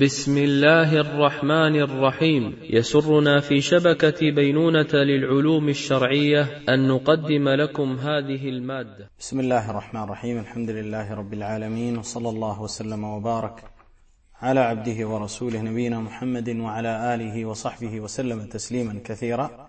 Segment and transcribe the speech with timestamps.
[0.00, 2.56] بسم الله الرحمن الرحيم.
[2.62, 9.10] يسرنا في شبكة بينونة للعلوم الشرعية أن نقدم لكم هذه المادة.
[9.18, 10.38] بسم الله الرحمن الرحيم.
[10.38, 13.64] الحمد لله رب العالمين وصلى الله وسلم وبارك
[14.42, 19.68] على عبده ورسوله نبينا محمد وعلى آله وصحبه وسلم تسليما كثيرا.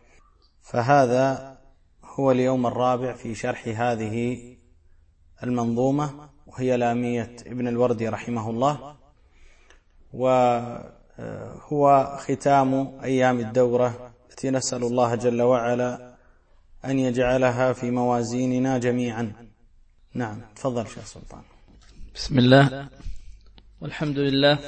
[0.61, 1.57] فهذا
[2.19, 4.37] هو اليوم الرابع في شرح هذه
[5.43, 8.96] المنظومة وهي لامية ابن الوردي رحمه الله.
[10.17, 11.83] وهو
[12.25, 16.15] ختام أيام الدورة التي نسأل الله جل وعلا
[16.85, 19.33] أن يجعلها في موازيننا جميعا.
[20.13, 21.41] نعم تفضل شيخ سلطان.
[22.15, 22.87] بسم الله
[23.81, 24.59] والحمد لله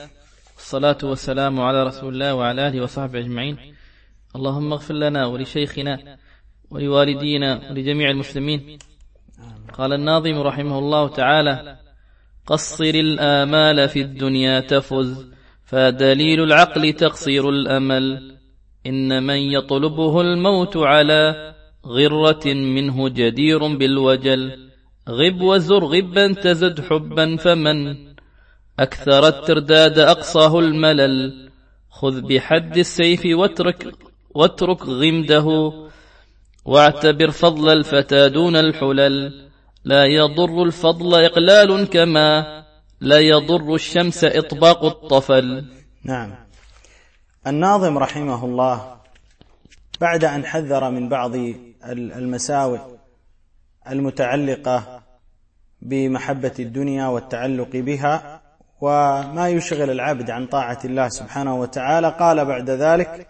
[0.55, 3.57] والصلاة والسلام على رسول الله وعلى آله وصحبه أجمعين.
[4.35, 6.17] اللهم اغفر لنا ولشيخنا
[6.71, 8.79] ولوالدينا ولجميع المسلمين.
[9.73, 11.77] قال الناظم رحمه الله تعالى
[12.45, 15.38] قصر الآمال في الدنيا تفز
[15.69, 18.35] فدليل العقل تقصير الأمل.
[18.87, 21.53] إن من يطلبه الموت على
[21.85, 24.69] غرة منه جدير بالوجل.
[25.09, 27.95] غب وزر غبا تزد حبا فمن.
[28.79, 31.49] أكثر الترداد أقصاه الملل.
[31.89, 33.93] خذ بحد السيف واترك
[34.29, 35.73] واترك غمده.
[36.65, 39.33] واعتبر فضل الفتى دون الحلل.
[39.85, 42.59] لا يضر الفضل إقلال كما
[43.01, 45.65] لا يضر الشمس إطباق الطفل.
[46.03, 46.35] نعم.
[47.47, 48.95] الناظم رحمه الله
[50.01, 51.31] بعد أن حذر من بعض
[51.85, 52.79] المساوئ
[53.89, 55.01] المتعلقة
[55.81, 58.41] بمحبة الدنيا والتعلق بها
[58.81, 63.27] وما يشغل العبد عن طاعة الله سبحانه وتعالى قال بعد ذلك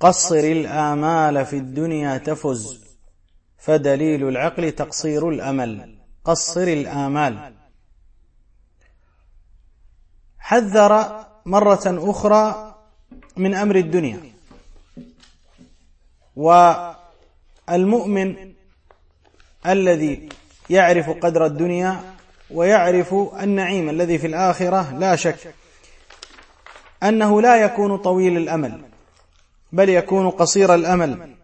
[0.00, 2.84] قصر الآمال في الدنيا تفز
[3.58, 5.98] فدليل العقل تقصير الأمل.
[6.24, 7.53] قصر الآمال.
[10.44, 12.74] حذر مرة أخرى
[13.36, 14.20] من أمر الدنيا.
[17.68, 18.52] والمؤمن
[19.66, 20.28] الذي
[20.70, 22.14] يعرف قدر الدنيا
[22.50, 25.54] ويعرف النعيم الذي في الآخرة لا شك
[27.02, 28.82] أنه لا يكون طويل الأمل
[29.72, 31.34] بل يكون قصير الأمل.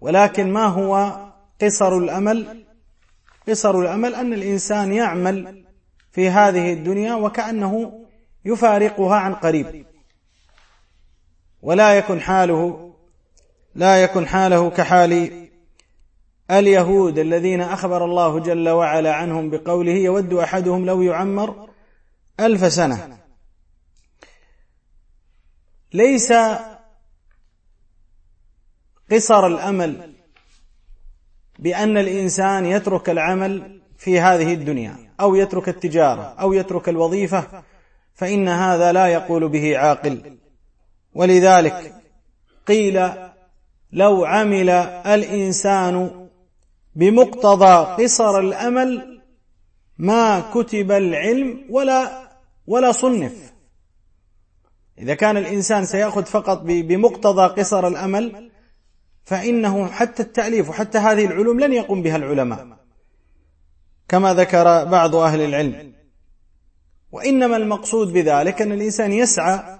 [0.00, 1.16] ولكن ما هو
[1.62, 2.64] قصر الأمل؟
[3.48, 5.67] قصر الأمل أن الإنسان يعمل
[6.18, 8.04] في هذه الدنيا وكأنه
[8.44, 9.86] يفارقها عن قريب.
[11.62, 12.94] ولا يكن حاله
[13.74, 15.48] لا يكن حاله كحال
[16.50, 21.70] اليهود الذين أخبر الله جل وعلا عنهم بقوله يود أحدهم لو يعمر
[22.40, 23.18] ألف سنة.
[25.92, 26.32] ليس
[29.12, 30.14] قصر الأمل
[31.58, 37.62] بأن الإنسان يترك العمل في هذه الدنيا أو يترك التجارة أو يترك الوظيفة
[38.14, 40.38] فإن هذا لا يقول به عاقل.
[41.14, 41.94] ولذلك
[42.66, 43.10] قيل
[43.92, 44.70] لو عمل
[45.06, 46.28] الإنسان
[46.94, 49.20] بمقتضى قصر الأمل
[49.98, 52.28] ما كتب العلم ولا
[52.66, 53.52] ولا صنف.
[54.98, 58.50] إذا كان الإنسان سيأخذ فقط بمقتضى قصر الأمل
[59.24, 62.77] فإنه حتى التأليف وحتى هذه العلوم لن يقوم بها العلماء.
[64.08, 65.92] كما ذكر بعض أهل العلم.
[67.12, 69.78] وإنما المقصود بذلك أن الإنسان يسعى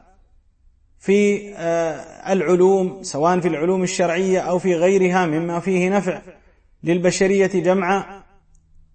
[0.98, 6.22] في آه، العلوم سواء في العلوم الشرعية أو في غيرها مما فيه نفع
[6.84, 8.22] للبشرية جمعا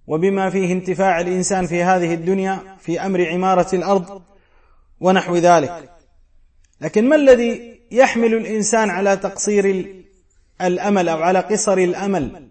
[0.07, 4.21] وبما فيه انتفاع الإنسان في هذه الدنيا في أمر عمارة الأرض
[4.99, 5.89] ونحو ذلك.
[6.81, 9.85] لكن ما الذي يحمل الإنسان على تقصير
[10.61, 12.49] الأمل أو على قصر الأمل؟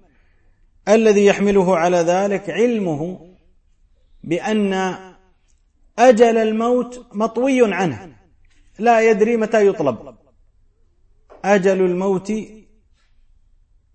[0.88, 3.32] الذي يحمله على ذلك علمه
[4.24, 4.98] بأن
[5.98, 8.16] أجل الموت مطوي عنه
[8.78, 10.16] لا يدري متى يطلب.
[11.44, 12.32] أجل الموت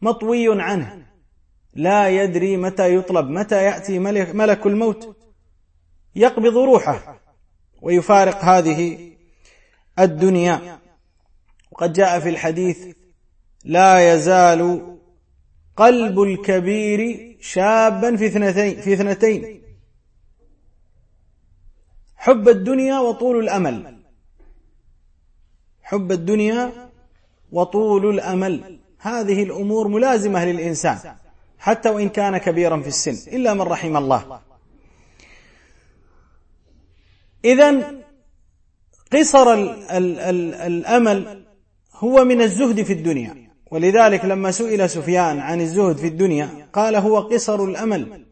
[0.02, 1.06] مطوي عنه
[1.74, 3.30] لا يدري متى يطلب.
[3.30, 5.18] متى يأتي ملك, ملك الموت؟
[6.16, 7.22] يقبض روحه
[7.82, 9.12] ويفارق هذه
[10.00, 10.80] الدنيا.
[11.72, 12.96] وقد جاء في الحديث
[13.64, 14.97] لا يزال
[15.78, 19.62] قلب الكبير شابا في اثنتين في اثنتين.
[22.16, 23.98] حب الدنيا وطول الأمل.
[25.82, 26.90] حب الدنيا
[27.52, 28.80] وطول الأمل.
[29.00, 31.16] هذه الأمور ملازمة للإنسان
[31.60, 34.42] حتى وإن كان كبيرا في السن إلا من رحم الله.
[37.46, 38.02] اذا
[39.14, 41.46] قصر ال ال ال الأمل
[41.94, 43.47] هو من الزهد في الدنيا.
[43.72, 48.26] ولذلك لما سئل سفيان عن الزهد في الدنيا قال هو قصر الأمل.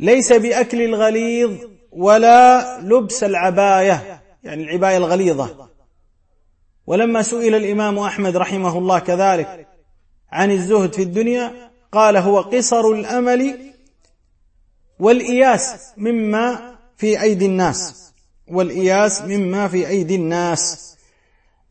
[0.00, 1.52] ليس بأكل الغليظ
[1.92, 5.68] ولا لبس العباية يعني العباية الغليظة.
[6.86, 9.66] ولما سئل الإمام أحمد رحمه الله كذلك
[10.32, 13.58] عن الزهد في الدنيا قال هو قصر الأمل
[14.98, 18.12] والإياس مما في أيدي الناس.
[18.48, 20.94] والإياس مما في أيدي الناس.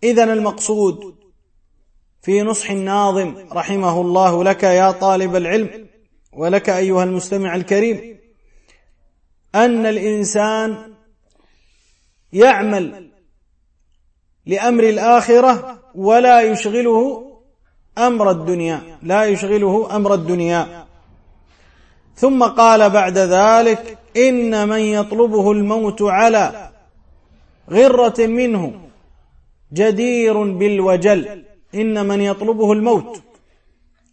[0.03, 1.15] إذا المقصود
[2.27, 5.87] في نصح الناظم رحمه الله لك يا طالب العلم
[6.33, 8.17] ولك أيها المستمع الكريم
[9.55, 10.93] أن الإنسان
[12.33, 13.09] يعمل
[14.45, 17.31] لأمر الآخرة ولا يشغله
[17.97, 20.85] أمر الدنيا لا يشغله أمر الدنيا.
[22.15, 26.71] ثم قال بعد ذلك إن من يطلبه الموت على
[27.69, 28.81] غرة منه
[29.73, 31.46] جدير بالوجل.
[31.81, 33.23] إن من يطلبه الموت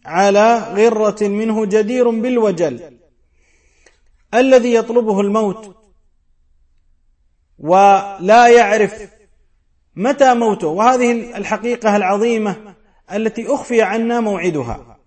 [0.05, 2.97] على غرة منه جدير بالوجل.
[4.33, 5.75] الذي يطلبه الموت
[7.59, 9.09] ولا يعرف
[9.95, 10.67] متى موته.
[10.67, 12.75] وهذه الحقيقة العظيمة
[13.13, 14.97] التي أخفي عنا موعدها.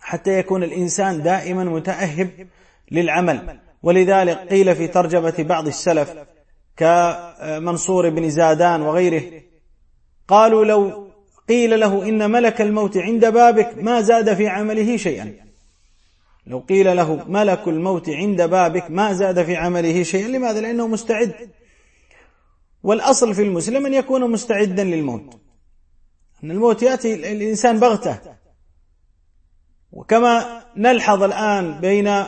[0.00, 2.48] حتى يكون الإنسان دائما متأهب
[2.90, 3.60] للعمل.
[3.82, 6.14] ولذلك قيل في ترجمة بعض السلف
[6.76, 9.42] كمنصور بن زادان وغيره
[10.28, 11.03] قالوا لو
[11.48, 15.34] قيل له إن ملك الموت عند بابك ما زاد في عمله شيئا.
[16.46, 21.50] لو قيل له ملك الموت عند بابك ما زاد في عمله شيئا لماذا؟ لأنه مستعد.
[22.82, 25.40] والأصل في المسلم أن يكون مستعدا للموت.
[26.44, 28.18] أن الموت يأتي الإنسان بغتة.
[29.92, 32.24] وكما نلحظ الآن بين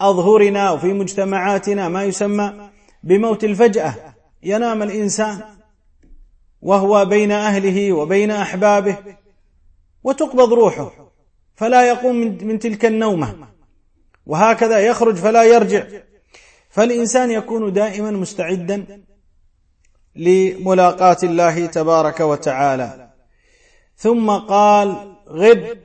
[0.00, 2.70] أظهرنا وفي مجتمعاتنا ما يسمى
[3.02, 3.94] بموت الفجأة.
[4.42, 5.40] ينام الإنسان
[6.62, 8.96] وهو بين أهله وبين أحبابه
[10.04, 10.92] وتقبض روحه
[11.54, 13.48] فلا يقوم من تلك النومة.
[14.26, 15.86] وهكذا يخرج فلا يرجع.
[16.70, 19.04] فالإنسان يكون دائما مستعدا
[20.16, 23.10] لملاقاة الله تبارك وتعالى.
[23.96, 25.78] ثم قال غب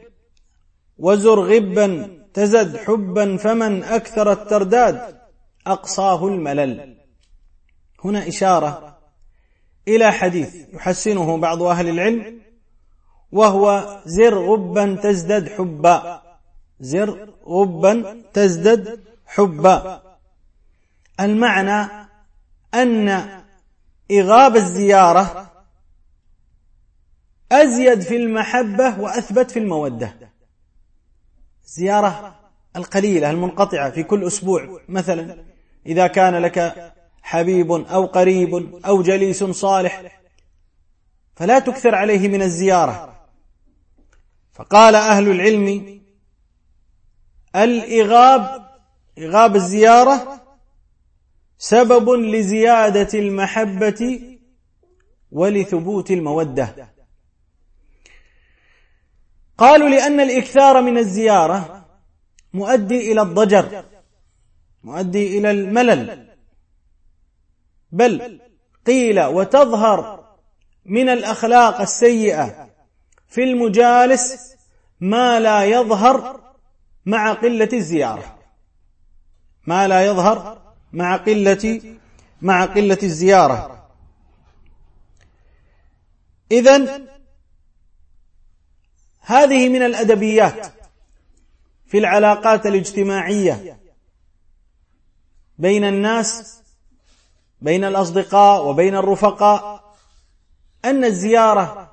[0.97, 5.21] وزر غبا تزد حبا فمن أكثر الترداد؟
[5.67, 6.97] أقصاه الملل.
[8.03, 8.94] هنا إشارة
[9.87, 12.41] إلى حديث يحسنه بعض أهل العلم
[13.31, 16.21] وهو زر غبا تزدد حبا.
[16.79, 20.01] زر غبا تزدد حبا.
[21.19, 22.07] المعنى
[22.73, 23.09] أن
[24.11, 25.51] إغاب الزيارة
[27.51, 30.15] أزيد في المحبة وأثبت في المودة.
[31.65, 32.39] الزيارة
[32.75, 35.43] القليلة المنقطعة في كل أسبوع مثلا
[35.85, 36.93] إذا كان لك
[37.25, 40.11] حبيب أو قريب أو جليس صالح
[41.35, 43.25] فلا تكثر عليه من الزيارة.
[44.53, 46.01] فقال أهل العلم
[47.55, 48.65] الإغاب
[49.17, 50.41] إغاب الزيارة
[51.57, 54.21] سبب لزيادة المحبة
[55.31, 56.89] ولثبوت المودة.
[59.57, 61.85] قالوا لأن الإكثار من الزيارة
[62.53, 63.83] مؤدي إلى الضجر
[64.83, 66.34] مؤدي إلى الملل.
[67.95, 68.41] بل
[68.87, 70.25] قيل وتظهر
[70.85, 72.69] من الأخلاق السيئة
[73.27, 74.55] في المجالس
[74.99, 76.53] ما لا يظهر
[77.05, 78.39] مع قلة الزيارة.
[79.67, 80.61] ما لا يظهر
[80.93, 81.81] مع قلة
[82.41, 83.89] مع قلة الزيارة.
[86.51, 87.01] إذا
[89.19, 90.67] هذه من الأدبيات
[91.87, 93.79] في العلاقات الاجتماعية
[95.57, 96.64] بين الناس
[97.61, 99.83] بين الأصدقاء وبين الرفقاء
[100.85, 101.91] أن الزيارة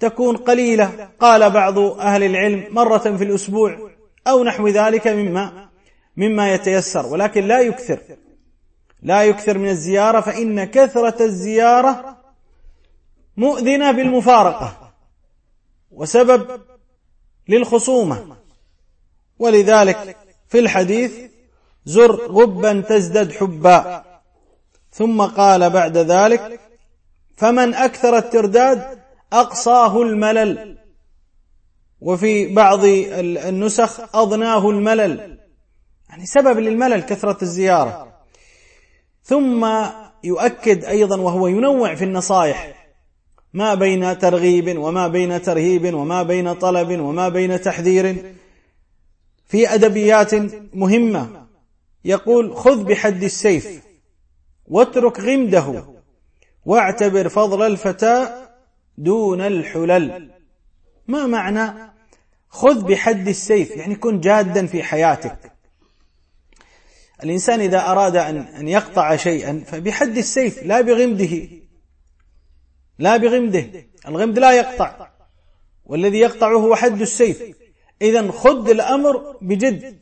[0.00, 1.08] تكون قليلة.
[1.20, 3.90] قال بعض أهل العلم مرة في الأسبوع
[4.26, 5.68] أو نحو ذلك مما
[6.16, 7.98] مما يتيسر ولكن لا يكثر
[9.02, 12.16] لا يكثر من الزيارة فإن كثرة الزيارة
[13.36, 14.92] مؤذنة بالمفارقة
[15.92, 16.60] وسبب
[17.48, 18.36] للخصومة.
[19.38, 20.16] ولذلك
[20.48, 21.12] في الحديث
[21.84, 24.13] زر غبا تزدد حبا.
[24.94, 26.60] ثم قال بعد ذلك
[27.36, 28.98] فمن أكثر الترداد
[29.32, 30.78] أقصاه الملل.
[32.00, 35.38] وفي بعض النسخ أضناه الملل.
[36.08, 38.14] يعني سبب للملل كثرة الزيارة.
[39.22, 39.66] ثم
[40.24, 42.86] يؤكد أيضا وهو ينوع في النصائح
[43.52, 48.34] ما بين ترغيب وما بين ترهيب وما بين طلب وما بين تحذير.
[49.46, 50.34] في أدبيات
[50.74, 51.46] مهمة
[52.04, 53.84] يقول خذ بحد السيف.
[54.68, 55.84] واترك غمده
[56.64, 58.46] واعتبر فضل الفتى
[58.98, 60.30] دون الحلل.
[61.08, 61.92] ما معنى؟
[62.48, 65.52] خذ بحد السيف يعني كن جادا في حياتك.
[67.24, 71.48] الإنسان إذا أراد أن يقطع شيئا فبحد السيف لا بغمده.
[72.98, 73.66] لا بغمده.
[74.08, 75.08] الغمد لا يقطع.
[75.84, 77.42] والذي يقطعه هو حد السيف.
[78.02, 79.98] إذا خذ الأمر بجد.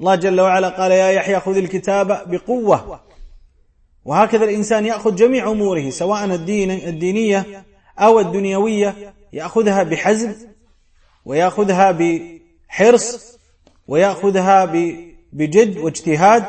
[0.00, 3.00] الله جل وعلا قال يا يحيى خذ الكتاب بقوة.
[4.04, 7.64] وهكذا الإنسان يأخذ جميع أموره سواء الدين الدينية
[7.98, 10.34] أو الدنيوية يأخذها بحزم
[11.24, 13.38] ويأخذها بحرص
[13.88, 14.64] ويأخذها
[15.32, 16.44] بجد واجتهاد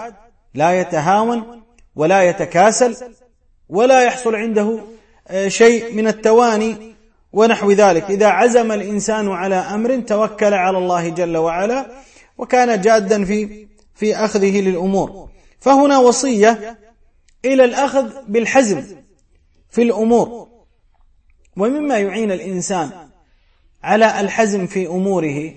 [0.53, 1.62] لا يتهاون
[1.95, 2.95] ولا يتكاسل
[3.69, 4.79] ولا يحصل عنده
[5.27, 6.95] آه، شيء من التواني
[7.33, 8.03] ونحو ذلك.
[8.09, 11.85] إذا عزم الإنسان على أمر توكل على الله جل وعلا
[12.38, 15.29] وكان جادا في في أخذه للأمور.
[15.59, 16.77] فهنا وصية
[17.45, 18.83] إلى الأخذ بالحزم
[19.69, 20.47] في الأمور.
[21.57, 22.91] ومما يعين الإنسان
[23.83, 25.53] على الحزم في أموره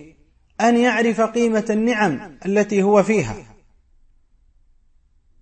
[0.60, 3.36] أن يعرف قيمة النعم التي هو فيها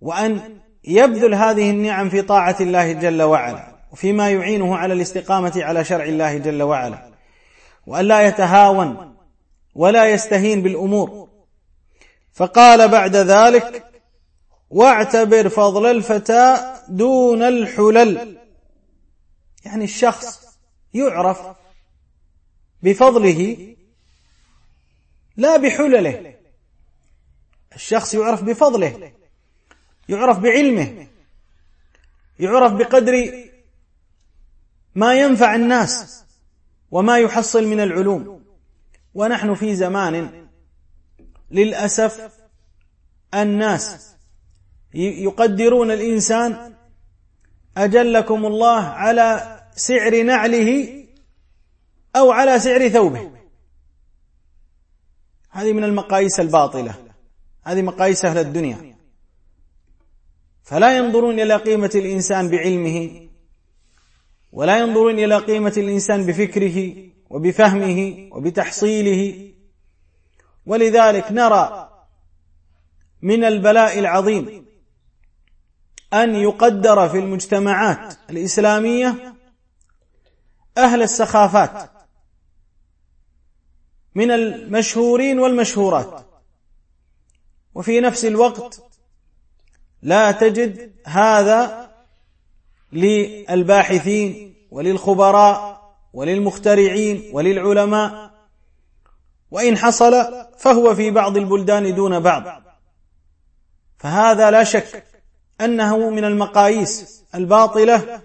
[0.01, 6.05] وأن يبذل هذه النعم في طاعة الله جل وعلا وفيما يعينه على الاستقامة على شرع
[6.05, 7.13] الله جل وعلا
[7.87, 9.17] وأن لا يتهاون
[9.75, 11.29] ولا يستهين بالأمور.
[12.33, 13.85] فقال بعد ذلك
[14.71, 18.39] واعتبر فضل الفتى دون الحلل.
[19.65, 20.59] يعني الشخص
[20.95, 21.47] يعرف
[22.83, 23.77] بفضله
[25.37, 26.35] لا بحلله.
[27.75, 29.13] الشخص يعرف بفضله
[30.09, 31.07] يعرف بعلمه
[32.39, 33.45] يعرف بقدر
[34.95, 36.25] ما ينفع الناس
[36.91, 38.47] وما يحصل من العلوم.
[39.15, 40.49] ونحن في زمان
[41.51, 42.41] للأسف
[43.35, 44.16] الناس
[44.97, 46.75] يقدرون الإنسان
[47.77, 51.05] أجلكم الله على سعر نعله
[52.17, 53.31] أو على سعر ثوبه.
[55.51, 56.95] هذه من المقاييس الباطلة.
[57.65, 58.97] هذه مقاييس أهل الدنيا.
[60.63, 63.29] فلا ينظرون إلى قيمة الإنسان بعلمه
[64.53, 66.95] ولا ينظرون إلى قيمة الإنسان بفكره
[67.31, 69.51] وبفهمه وبتحصيله.
[70.67, 71.91] ولذلك نرى
[73.23, 74.66] من البلاء العظيم
[76.13, 79.35] أن يقدر في المجتمعات الإسلامية
[80.79, 81.91] أهل السخافات
[84.15, 86.27] من المشهورين والمشهورات.
[87.75, 88.83] وفي نفس الوقت
[90.03, 91.91] لا تجد هذا
[92.93, 95.77] للباحثين وللخبراء
[96.13, 98.31] وللمخترعين وللعلماء.
[99.51, 102.63] وإن حصل فهو في بعض البلدان دون بعض.
[103.99, 105.16] فهذا لا شك
[105.61, 108.23] أنه من المقاييس الباطلة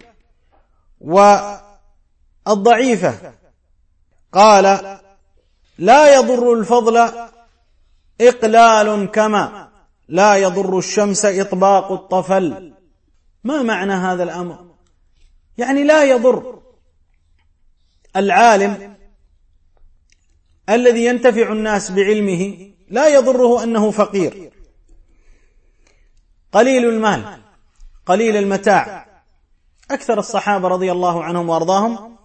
[2.48, 3.34] والضعيفة.
[4.32, 5.00] قال
[5.78, 7.12] لا يضر الفضل
[8.22, 9.70] إقلال كما
[10.08, 12.74] لا يضر الشمس إطباق الطفل.
[13.44, 14.66] ما معنى هذا الأمر؟
[15.58, 16.62] يعني لا يضر
[18.16, 18.96] العالم
[20.70, 24.51] الذي ينتفع الناس بعلمه لا يضره أنه فقير.
[26.52, 27.42] قليل المال
[28.06, 29.06] قليل المتاع.
[29.92, 32.18] أكثر الصحابة رضي الله عنهم وأرضاهم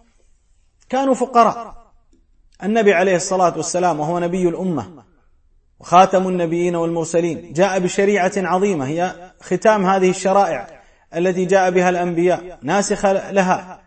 [0.88, 1.86] كانوا فقراء.
[2.62, 5.04] النبي عليه الصلاة والسلام وهو نبي الأمة
[5.80, 10.82] وخاتم النبيين والمرسلين جاء بشريعة عظيمة هي ختام هذه الشرائع
[11.16, 13.82] التي جاء بها الأنبياء ناسخه لها.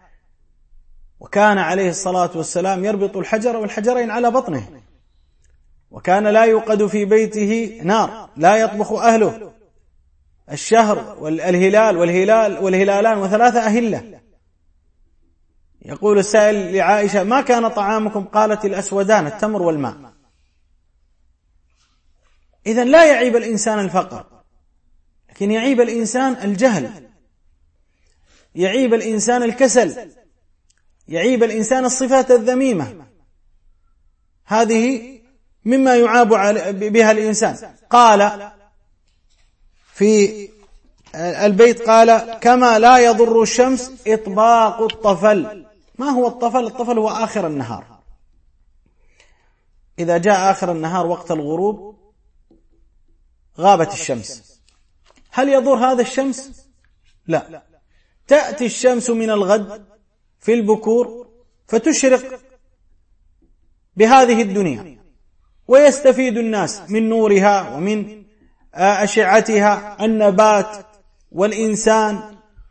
[1.19, 4.81] وكان عليه الصلاة والسلام يربط الحجر والحجرين على بطنه.
[5.91, 9.51] وكان لا يوقد في بيته نار لا يطبخ أهله.
[10.51, 14.21] الشهر والهلال والهلال والهلالان وثلاثة أهلة.
[15.81, 20.13] يقول السائل لعائشة ما كان طعامكم؟ قالت الأسودان التمر والماء.
[22.65, 24.25] اذا لا يعيب الإنسان الفقر
[25.29, 27.09] لكن يعيب الإنسان الجهل.
[28.55, 30.11] يعيب الإنسان الكسل
[31.07, 33.05] يعيب الإنسان الصفات الذميمة.
[34.45, 35.19] هذه
[35.65, 36.29] مما يعاب
[36.79, 37.75] بها الإنسان.
[37.89, 38.51] قال
[39.99, 40.49] في
[41.15, 45.65] البيت قال كما لا يضر الشمس إطباق الطفل.
[45.97, 47.99] ما هو الطفل؟ الطفل هو آخر النهار.
[49.99, 51.95] إذا جاء آخر النهار وقت الغروب
[53.57, 54.61] غابت الشمس.
[55.31, 56.67] هل يضر هذا الشمس؟
[57.27, 57.63] لا.
[58.27, 59.85] تأتي الشمس من الغد
[60.39, 61.27] في البكور
[61.67, 62.39] فتشرق
[63.95, 64.99] بهذه الدنيا.
[65.67, 68.18] ويستفيد الناس من نورها ومن
[68.73, 70.67] أشعتها النبات
[71.31, 72.19] والإنسان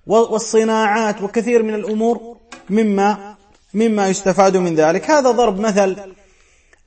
[0.06, 2.36] والصناعات وكثير من الأمور
[2.70, 3.34] مما
[3.74, 5.10] مما يستفاد من ذلك.
[5.10, 5.96] هذا ضرب مثل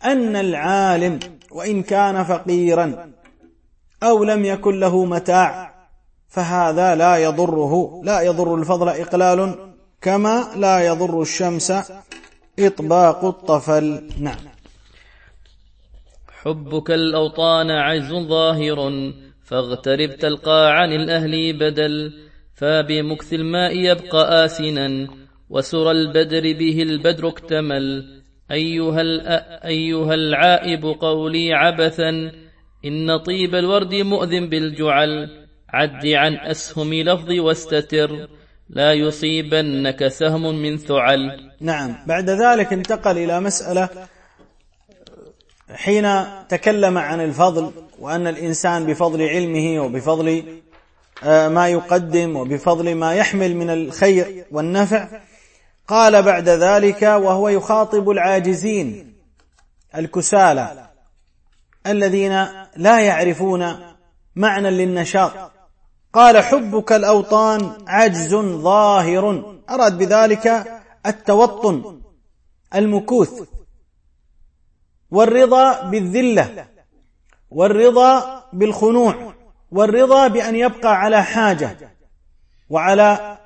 [0.05, 1.19] أن العالم
[1.51, 3.11] وإن كان فقيرا
[4.03, 5.73] أو لم يكن له متاع
[6.29, 8.01] فهذا لا يضره.
[8.03, 9.55] لا يضر الفضل إقلال
[10.01, 11.73] كما لا يضر الشمس
[12.59, 14.09] إطباق الطفل.
[14.19, 14.50] نعم.
[16.45, 19.11] حبك الأوطان عجز ظاهر
[19.43, 22.13] فاغترب تلقى عن الأهل بدل
[22.55, 25.07] فبمكث الماء يبقى آسنا
[25.49, 28.05] وسر البدر به البدر اكتمل.
[28.51, 29.01] أيها,
[29.67, 32.09] أيها العائب قولي عبثا
[32.85, 35.29] إن طيب الورد مؤذن بالجعل.
[35.69, 38.27] عد عن أسهم لفظ واستتر
[38.69, 41.49] لا يصيبنك سهم من ثعل.
[41.61, 43.89] نعم بعد ذلك انتقل إلى مسألة
[45.75, 50.61] حين تكلم عن الفضل وأن الإنسان بفضل علمه وبفضل
[51.23, 55.07] آه، ما يقدم وبفضل ما يحمل من الخير والنفع
[55.87, 59.13] قال بعد ذلك وهو يخاطب العاجزين
[59.95, 60.89] الكسالى
[61.87, 63.75] الذين لا يعرفون
[64.35, 65.31] معنى للنشاط.
[66.13, 72.01] قال حبك الأوطان عجز ظاهر أراد بذلك التوطن
[72.75, 73.60] المكوث.
[75.11, 76.67] والرضا بالذلة
[77.49, 79.33] والرضا بالخنوع
[79.71, 81.77] والرضا بأن يبقى على حاجة
[82.69, 83.37] وعلى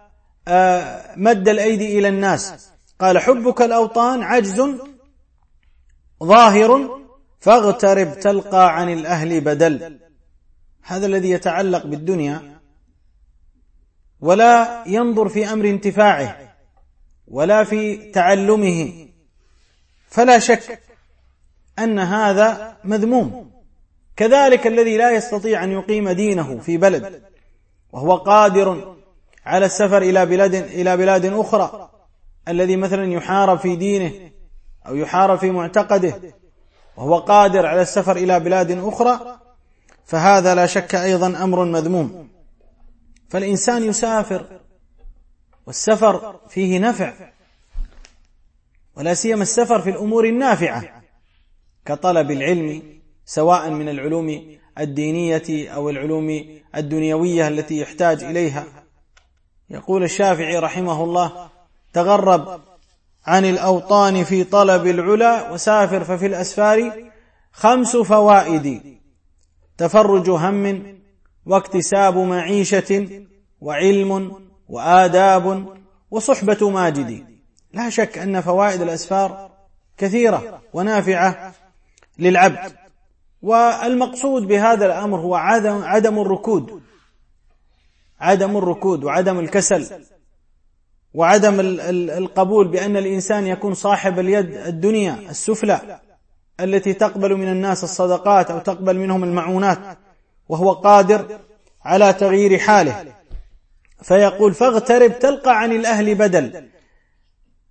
[0.47, 2.71] آه، مد الأيدي إلى الناس.
[2.99, 4.63] قال حبك الأوطان عجز
[6.23, 7.01] ظاهر
[7.39, 9.99] فاغترب تلقى عن الأهل بدل.
[10.81, 12.59] هذا الذي يتعلق بالدنيا
[14.21, 16.55] ولا ينظر في أمر انتفاعه
[17.27, 19.07] ولا في تعلمه.
[20.09, 20.84] فلا شك
[21.79, 23.51] أن هذا مذموم.
[24.15, 27.21] كذلك الذي لا يستطيع أن يقيم دينه في بلد
[27.91, 28.95] وهو قادر
[29.45, 31.89] على السفر إلى بلاد إلى بلاد أخرى
[32.47, 34.11] الذي مثلا يحارب في دينه
[34.87, 36.13] أو يحارب في معتقده
[36.97, 39.39] وهو قادر على السفر إلى بلاد أخرى
[40.05, 42.29] فهذا لا شك أيضا أمر مذموم.
[43.29, 44.45] فالإنسان يسافر
[45.65, 47.13] والسفر فيه نفع
[48.95, 51.04] ولا سيما السفر في الأمور النافعة.
[51.85, 52.83] كطلب العلم
[53.25, 56.45] سواء من العلوم الدينية أو العلوم
[56.75, 58.65] الدنيوية التي يحتاج إليها.
[59.69, 61.49] يقول الشافعي رحمه الله
[61.93, 62.61] تغرب
[63.25, 67.03] عن الأوطان في طلب العلا وسافر ففي الأسفار
[67.51, 68.97] خمس فوائد
[69.77, 70.95] تفرج هم
[71.45, 73.21] واكتساب معيشة
[73.61, 75.75] وعلم وآداب
[76.11, 77.25] وصحبة ماجد.
[77.73, 79.51] لا شك أن فوائد الأسفار
[79.97, 81.53] كثيرة ونافعة
[82.19, 82.73] للعبد.
[83.41, 86.81] والمقصود بهذا الأمر هو عدم, عدم الركود.
[88.19, 90.05] عدم الركود وعدم الكسل.
[91.13, 91.59] وعدم
[92.09, 95.99] القبول بأن الإنسان يكون صاحب اليد الدنيا السفلى
[96.59, 99.79] التي تقبل من الناس الصدقات أو تقبل منهم المعونات
[100.49, 101.39] وهو قادر
[101.85, 103.05] على تغيير حاله.
[104.03, 106.69] فيقول فاغترب تلقى عن الأهل بدل.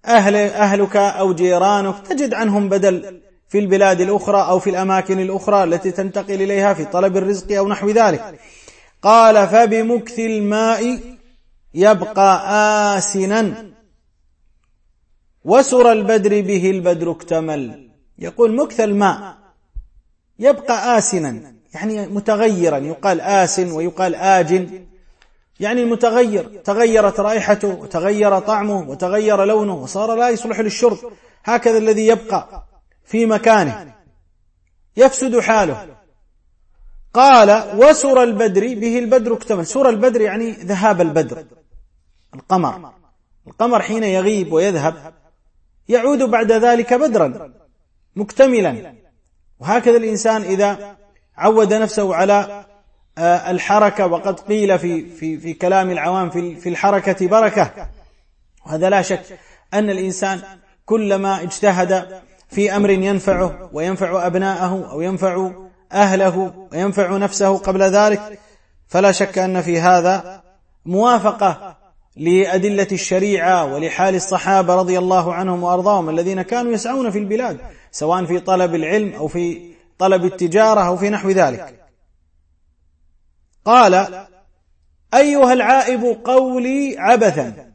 [0.07, 3.21] أهل أهلك أو جيرانك تجد عنهم بدل.
[3.49, 7.91] في البلاد الأخرى أو في الأماكن الأخرى التي تنتقل إليها في طلب الرزق أو نحو
[7.91, 8.41] ذلك.
[9.03, 11.01] قال فبمكث الماء
[11.75, 12.43] يبقى
[12.99, 13.67] آسنا.
[15.45, 17.91] وسر البدر به البدر اكتمل.
[18.19, 19.37] يقول مكث الماء
[20.39, 21.55] يبقى آسنا.
[21.75, 22.79] يعني متغيرا.
[22.79, 24.87] يقال آسن ويقال آجن.
[25.61, 26.61] يعني المتغير.
[26.65, 30.99] تغيرت رائحته وتغير طعمه وتغير لونه وصار لا يصلح للشرب.
[31.45, 32.65] هكذا الذي يبقى.
[33.05, 33.95] في مكانه.
[34.97, 35.97] يفسد حاله.
[37.15, 39.67] قال وسر البدر به البدر اكتمل.
[39.67, 41.45] سر البدر يعني ذهاب البدر.
[42.35, 42.93] القمر.
[43.47, 45.15] القمر حين يغيب ويذهب
[45.89, 47.53] يعود بعد ذلك بدرا
[48.17, 48.95] مكتملا.
[49.61, 50.97] وهكذا الإنسان إذا
[51.37, 52.65] عود نفسه على
[53.19, 57.89] آه، الحركة وقد قيل في في في كلام العوام في في الحركة بركة.
[58.67, 59.39] وهذا لا شك
[59.75, 60.43] أن الإنسان
[60.87, 62.23] كلما اجتهد
[62.55, 65.51] في أمر ينفعه وينفع أبناءه أو ينفع
[65.93, 68.39] أهله وينفع نفسه قبل ذلك
[68.89, 70.43] فلا شك أن في هذا
[70.87, 71.77] موافقة
[72.17, 77.59] لأدلة الشريعة ولحال الصحابة رضي الله عنهم وأرضاهم الذين كانوا يسعون في البلاد
[77.91, 81.81] سواء في طلب العلم أو في طلب التجارة أو في نحو ذلك.
[83.65, 83.95] قال
[85.15, 87.73] أيها العائب قولي عبثا.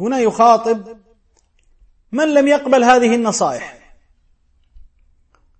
[0.00, 0.97] هنا يخاطب
[2.12, 3.78] من لم يقبل هذه النصائح؟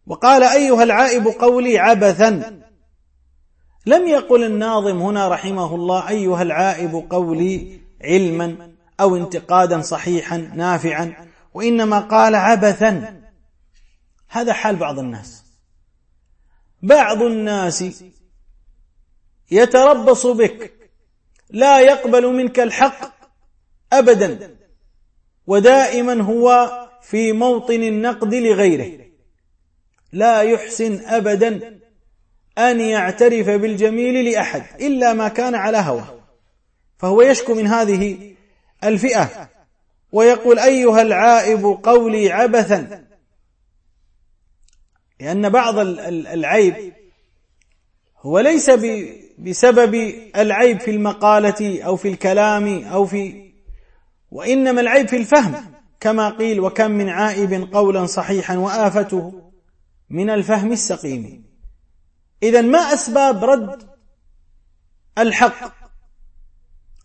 [0.06, 2.62] وقال أيها العائب قولي عبثا.
[3.86, 12.00] لم يقل الناظم هنا رحمه الله أيها العائب قولي علما أو انتقادا صحيحا نافعا وإنما
[12.00, 13.22] قال عبثا.
[14.28, 15.44] هذا حال بعض الناس.
[16.82, 18.04] بعض الناس
[19.50, 20.72] يتربص بك
[21.50, 23.14] لا يقبل منك الحق
[23.92, 24.57] ابدا.
[25.48, 26.70] ودائما هو
[27.02, 29.04] في موطن النقد لغيره.
[30.12, 31.80] لا يحسن أبدا
[32.58, 36.20] أن يعترف بالجميل لأحد إلا ما كان على هواه.
[36.98, 38.34] فهو يشكو من هذه
[38.84, 39.48] الفئة
[40.12, 43.04] ويقول أيها العائب قولي عبثا.
[45.20, 46.92] لأن بعض العيب
[48.18, 48.70] هو ليس
[49.38, 49.94] بسبب
[50.36, 53.47] العيب في المقالة أو في الكلام أو في
[54.30, 59.50] وإنما العيب في الفهم كما قيل وكم من عائب قولا صحيحا وآفته
[60.10, 61.44] من الفهم السقيم.
[62.42, 63.88] اذا ما أسباب رد
[65.18, 65.72] الحق؟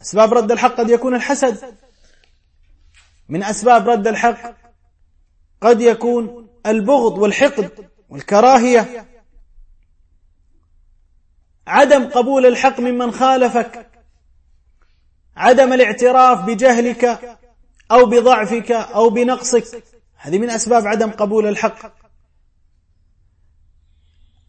[0.01, 1.75] أسباب رد الحق قد يكون الحسد.
[3.29, 4.55] من أسباب رد الحق
[5.61, 9.05] قد يكون البغض والحقد والكراهية.
[11.67, 13.92] عدم قبول الحق ممن خالفك
[15.37, 17.19] عدم الاعتراف بجهلك
[17.91, 19.83] أو بضعفك أو بنقصك.
[20.17, 21.93] هذه من أسباب عدم قبول الحق.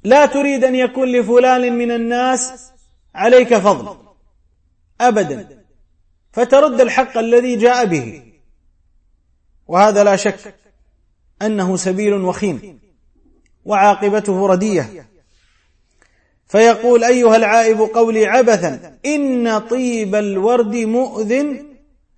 [0.04, 2.72] لا تريد أن يكون لفلان من الناس
[3.14, 3.96] عليك فضل.
[5.00, 5.64] ابدا.
[6.32, 8.32] فترد الحق الذي جاء به.
[9.66, 10.54] وهذا لا شك
[11.42, 12.80] أنه سبيل وخيم.
[13.64, 15.13] وعاقبته ردية.
[16.54, 21.66] فيقول أيها العائب قولي عبثا إن طيب الورد مؤذن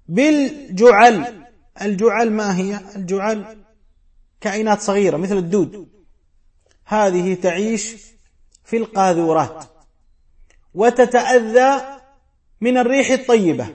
[0.09, 1.47] بالجعل.
[1.83, 3.57] الجعل ما هي؟ الجعل
[4.41, 5.89] كائنات صغيرة مثل الدود.
[6.85, 7.97] هذه تعيش
[8.65, 9.65] في القاذورات
[10.75, 11.81] وتتأذى
[12.61, 13.69] من الريح الطيبة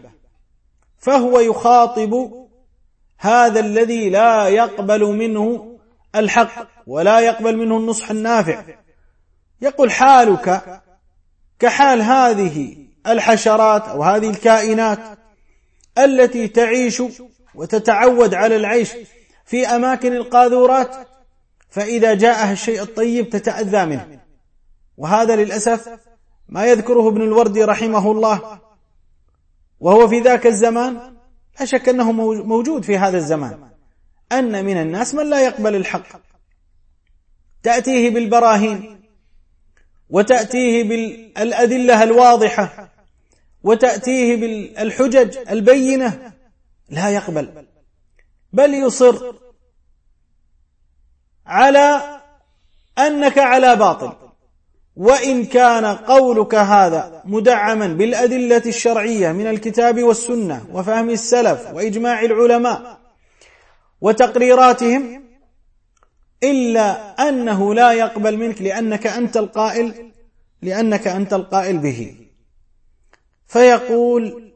[0.97, 2.31] فهو يخاطب
[3.17, 5.77] هذا الذي لا يقبل منه
[6.15, 8.63] الحق ولا يقبل منه النصح النافع.
[9.61, 10.81] يقول حالك
[11.59, 14.99] كحال هذه الحشرات أو هذه الكائنات
[15.97, 17.03] التي تعيش
[17.55, 18.91] وتتعود على العيش
[19.45, 21.07] في أماكن القاذورات
[21.69, 24.19] فإذا جاءها الشيء الطيب تتأذى منه.
[24.97, 25.99] وهذا للأسف
[26.49, 28.59] ما يذكره ابن الوردي رحمه الله.
[29.79, 31.15] وهو في ذاك الزمان
[31.59, 32.11] لا شك أنه
[32.43, 33.69] موجود في هذا الزمان.
[34.31, 36.21] أن من الناس من لا يقبل الحق.
[37.63, 39.00] تأتيه بالبراهين.
[40.11, 42.89] وتأتيه بالادله الواضحة
[43.63, 46.33] وتأتيه بالحجج البينة
[46.89, 47.65] لا يقبل
[48.53, 49.35] بل يصر
[51.45, 52.01] على
[52.97, 54.13] أنك على باطل.
[54.95, 62.99] وإن كان قولك هذا مدعما بالأدلة الشرعية من الكتاب والسنة وفهم السلف وإجماع العلماء
[64.01, 65.23] وتقريراتهم
[66.43, 70.11] إلا أنه لا يقبل منك لأنك أنت القائل
[70.61, 72.15] لأنك أنت القائل به.
[73.47, 74.53] فيقول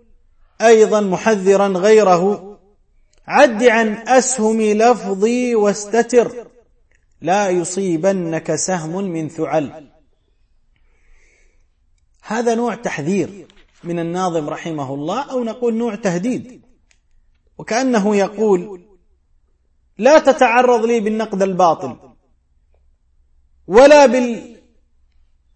[0.61, 2.57] أيضا محذرا غيره
[3.27, 6.47] عد عن أسهم لفظي واستتر
[7.21, 9.89] لا يصيبنك سهم من ثعل.
[12.21, 13.47] هذا نوع تحذير
[13.83, 16.61] من الناظم رحمه الله أو نقول نوع تهديد.
[17.57, 18.84] وكأنه يقول
[19.97, 21.95] لا تتعرض لي بالنقد الباطل
[23.67, 24.05] ولا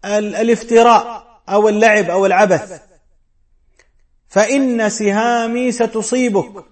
[0.04, 2.82] بالافتراء أو اللعب أو العبث.
[4.28, 6.64] فإن سهامي ستصيبك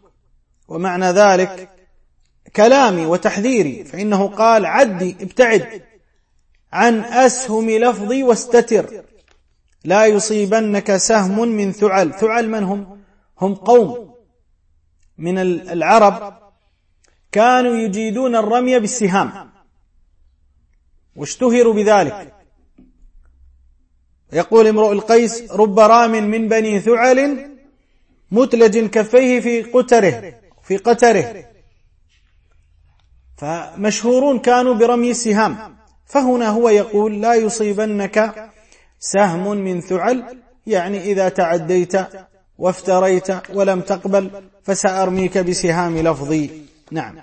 [0.68, 1.70] ومعنى ذلك
[2.56, 3.84] كلامي وتحذيري.
[3.84, 5.82] فإنه قال عدي ابتعد
[6.72, 9.04] عن أسهم لفظي واستتر
[9.84, 12.12] لا يصيبنك سهم من ثعل.
[12.12, 13.02] ثعل من هم؟
[13.40, 14.14] هم قوم
[15.18, 16.47] من العرب
[17.32, 19.50] كانوا يجيدون الرمي بالسهام.
[21.16, 22.34] واشتهروا بذلك.
[24.32, 27.50] يقول امرؤ القيس رب رام من بني ثعل
[28.30, 31.44] متلج كفيه في قتره في قتره.
[33.36, 35.76] فمشهورون كانوا برمي السهام.
[36.06, 38.50] فهنا هو يقول لا يصيبنك
[38.98, 41.92] سهم من ثعل يعني إذا تعديت
[42.58, 44.30] وافتريت ولم تقبل
[44.62, 46.67] فسأرميك بسهام لفظي.
[46.90, 47.16] نعم.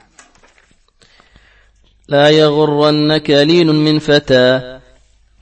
[2.07, 4.79] لا يغرنك لين من فتى.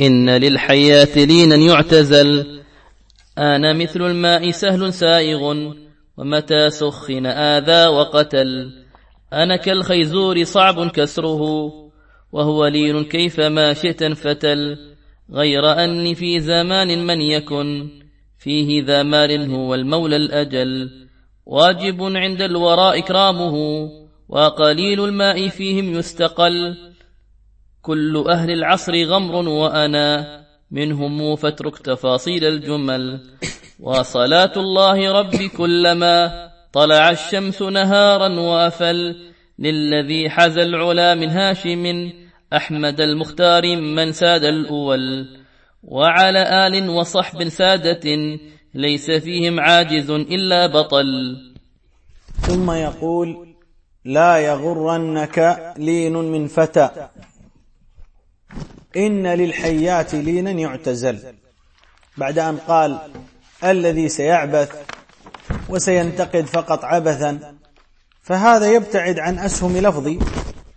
[0.01, 2.61] إن للحياة لينا يعتزل.
[3.37, 5.73] أنا مثل الماء سهل سائغ
[6.17, 8.71] ومتى سخن آذى وقتل.
[9.33, 11.71] أنا كالخيزور صعب كسره
[12.31, 14.77] وهو لين كيفما شئت فتل
[15.31, 17.89] غير أني في زمان من يكن
[18.39, 20.89] فيه ذا مال هو المولى الأجل.
[21.45, 23.55] واجب عند الوراء إكرامه
[24.33, 26.77] وقليل الماء فيهم يستقل.
[27.81, 30.25] كل أهل العصر غمر وأنا
[30.71, 33.19] منهم فاترك تفاصيل الجمل.
[33.79, 39.15] وصلاة الله رب كلما طلع الشمس نهارا وأفل.
[39.59, 42.11] للذي حز العلا من هاشم
[42.53, 45.27] أحمد المختار من ساد الأول.
[45.83, 48.09] وعلى آل وصحب سادة
[48.73, 51.37] ليس فيهم عاجز إلا بطل.
[52.41, 53.52] ثم يقول
[54.05, 57.09] لا يغرنك لين من فتى.
[58.97, 61.35] إن للحيات لينا يعتزل.
[62.17, 63.11] بعد أن قال
[63.63, 64.75] الذي سيعبث
[65.69, 67.55] وسينتقد فقط عبثا
[68.21, 70.19] فهذا يبتعد عن أسهم لفظي.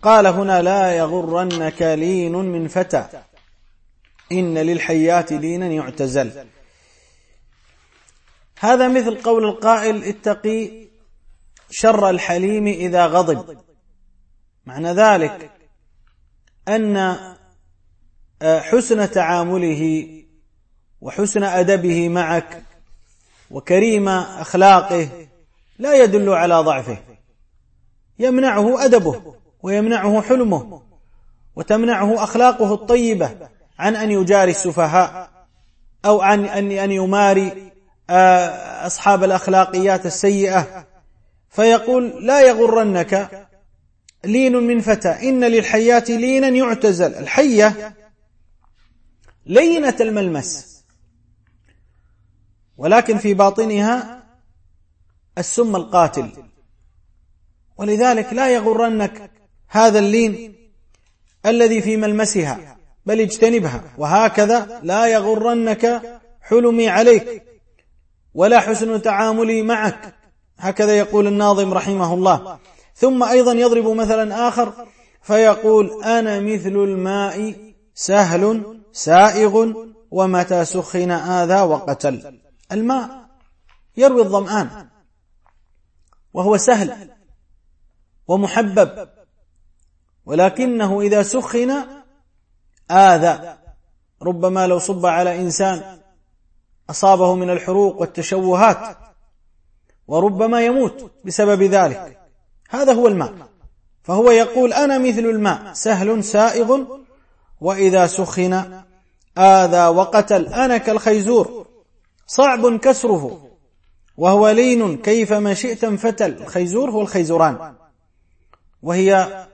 [0.01, 3.05] قال هنا لا يغرنك لين من فتى.
[4.31, 6.45] إن للحيات لينا يعتزل.
[8.59, 10.86] هذا مثل قول القائل اتقي
[11.69, 13.57] شر الحليم إذا غضب.
[14.65, 15.51] معنى ذلك
[16.67, 16.97] أن
[18.41, 20.07] آه، حسن تعامله
[21.01, 22.63] وحسن أدبه معك
[23.51, 25.09] وكريم أخلاقه
[25.79, 26.97] لا يدل على ضعفه.
[28.19, 30.81] يمنعه أدبه ويمنعه حلمه
[31.55, 33.49] وتمنعه أخلاقه الطيبة
[33.79, 35.29] عن أن يجاري السفهاء
[36.05, 37.71] أو عن أن يماري
[38.09, 40.86] آه، أصحاب الأخلاقيات السيئة
[41.57, 43.47] فيقول لا يغرنك
[44.23, 45.09] لين من فتى.
[45.09, 47.15] إن للحيات لينا يعتزل.
[47.15, 47.95] الحية
[49.45, 50.77] لينة الملمس.
[52.77, 54.23] ولكن في باطنها
[55.37, 56.31] السم القاتل.
[57.77, 59.31] ولذلك لا يغرنك
[59.67, 60.55] هذا اللين
[61.45, 63.83] الذي في ملمسها بل اجتنبها.
[63.97, 66.01] وهكذا لا يغرنك
[66.41, 67.43] حلمي عليك
[68.33, 70.16] ولا حسن تعاملي معك.
[70.59, 72.59] هكذا يقول الناظم رحمه الله.
[72.95, 74.87] ثم أيضا يضرب مثلا آخر
[75.21, 77.55] فيقول أنا مثل الماء
[77.93, 79.73] سهل سائغ
[80.11, 82.39] ومتى سخن آذى وقتل.
[82.71, 83.27] الماء
[83.97, 84.87] يروي الظمآن
[86.33, 87.09] وهو سهل
[88.27, 89.09] ومحبب
[90.25, 91.71] ولكنه إذا سخن
[92.91, 93.57] آذى.
[94.21, 95.99] ربما لو صب على إنسان
[96.89, 98.97] أصابه من الحروق والتشوهات
[100.07, 102.17] وربما يموت بسبب ذلك.
[102.69, 103.33] هذا هو الماء.
[104.03, 106.79] فهو يقول أنا مثل الماء سهل سائغ
[107.61, 108.81] وإذا سخن
[109.37, 111.67] آذى وقتل أنا كالخيزور
[112.27, 113.49] صعب كسره
[114.17, 116.33] وهو لين كيفما شئت انفتل.
[116.33, 117.73] الخيزور هو الخيزران
[118.83, 119.45] وهي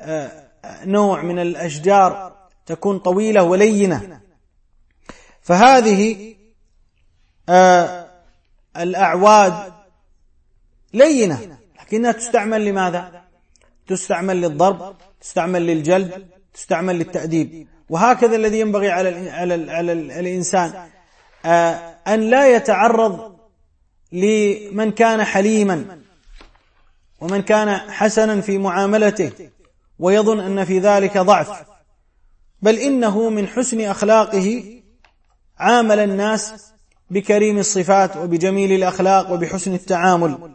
[0.00, 0.30] آه،
[0.84, 2.32] نوع من الأشجار
[2.66, 4.20] تكون طويلة ولينة.
[5.42, 6.34] فهذه
[7.48, 8.10] آه،
[8.76, 9.69] الأعواد
[10.92, 11.58] لينة.
[11.80, 13.22] لكنها تستعمل لماذا؟
[13.88, 17.68] تستعمل للضرب تستعمل للجلد تستعمل للتأديب.
[17.88, 20.72] وهكذا الذي ينبغي على على على الإنسان.
[21.44, 23.36] آه، أن لا يتعرض
[24.12, 25.98] لمن كان حليما
[27.20, 29.32] ومن كان حسنا في معاملته
[29.98, 31.64] ويظن أن في ذلك ضعف.
[32.62, 34.80] بل إنه من حسن أخلاقه
[35.58, 36.72] عامل الناس
[37.10, 40.54] بكريم الصفات وبجميل الأخلاق وبحسن التعامل.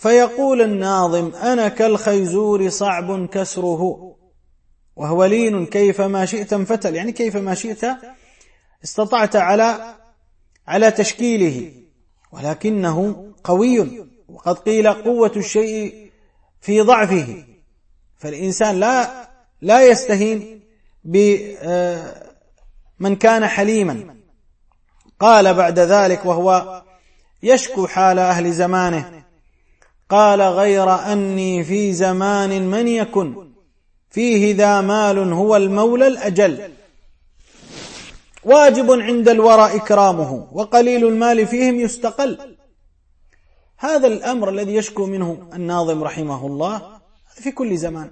[0.00, 4.14] فيقول الناظم أنا كالخيزور صعب كسره.
[4.96, 6.94] وهو لين كيفما شئت انفتل.
[6.94, 7.84] يعني كيفما شئت
[8.84, 9.94] استطعت على
[10.66, 11.72] على تشكيله.
[12.32, 16.10] ولكنه قوي وقد قيل قوة الشيء
[16.60, 17.44] في ضعفه.
[18.18, 19.28] فالإنسان لا
[19.60, 20.60] لا يستهين
[21.04, 24.16] بمن آه، كان حليما.
[25.18, 26.82] قال بعد ذلك وهو
[27.42, 29.29] يشكو حال أهل زمانه.
[30.10, 33.46] قال غير أني في زمان من يكن
[34.10, 36.70] فيه ذا مال هو المولى الأجل.
[38.44, 42.56] واجب عند الورى إكرامه وقليل المال فيهم يستقل.
[43.76, 46.82] هذا الأمر الذي يشكو منه الناظم رحمه الله
[47.34, 48.10] في كل زمان.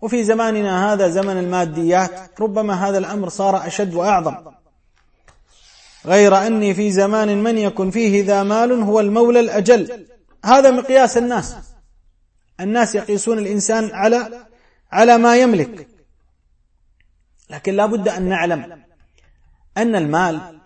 [0.00, 4.34] وفي زماننا هذا زمن الماديات ربما هذا الأمر صار أشد وأعظم.
[6.06, 10.06] غير أني في زمان من يكن فيه ذا مال هو المولى الأجل.
[10.44, 11.56] هذا مقياس الناس.
[12.60, 14.46] الناس يقيسون الإنسان على
[14.92, 15.88] على ما يملك.
[17.50, 18.82] لكن لا بد أن نعلم
[19.76, 20.60] أن المال